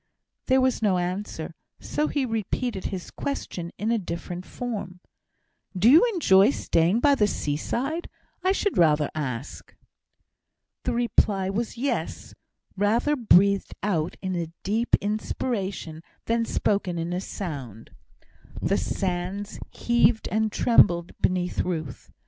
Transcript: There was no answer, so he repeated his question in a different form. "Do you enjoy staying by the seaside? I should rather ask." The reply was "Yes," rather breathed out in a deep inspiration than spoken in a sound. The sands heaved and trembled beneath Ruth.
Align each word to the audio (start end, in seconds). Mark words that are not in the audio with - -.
There 0.47 0.59
was 0.59 0.81
no 0.81 0.97
answer, 0.97 1.53
so 1.79 2.07
he 2.07 2.25
repeated 2.25 2.85
his 2.85 3.11
question 3.11 3.71
in 3.77 3.91
a 3.91 3.99
different 3.99 4.47
form. 4.47 4.99
"Do 5.77 5.91
you 5.91 6.03
enjoy 6.11 6.49
staying 6.49 7.01
by 7.01 7.13
the 7.13 7.27
seaside? 7.27 8.09
I 8.43 8.51
should 8.51 8.79
rather 8.79 9.11
ask." 9.13 9.75
The 10.85 10.93
reply 10.93 11.51
was 11.51 11.77
"Yes," 11.77 12.33
rather 12.75 13.15
breathed 13.15 13.75
out 13.83 14.17
in 14.23 14.35
a 14.35 14.51
deep 14.63 14.95
inspiration 15.01 16.01
than 16.25 16.45
spoken 16.45 16.97
in 16.97 17.13
a 17.13 17.21
sound. 17.21 17.91
The 18.59 18.79
sands 18.79 19.59
heaved 19.69 20.27
and 20.31 20.51
trembled 20.51 21.11
beneath 21.21 21.59
Ruth. 21.59 22.09